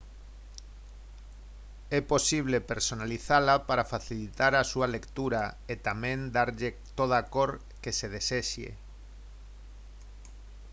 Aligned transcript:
é 1.99 1.99
posible 2.13 2.65
personalizala 2.71 3.55
para 3.67 3.89
facilitar 3.93 4.53
a 4.57 4.67
súa 4.71 4.87
lectura 4.95 5.41
e 5.71 5.75
tamén 5.87 6.19
darlle 6.35 6.69
toda 6.99 7.15
a 7.19 7.27
cor 7.35 7.51
que 7.81 7.91
se 7.97 8.07
desexe 8.15 8.67